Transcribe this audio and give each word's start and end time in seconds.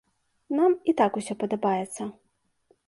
Нам 0.59 0.71
і 0.93 0.95
так 1.03 1.21
усё 1.21 1.33
падабаецца. 1.45 2.03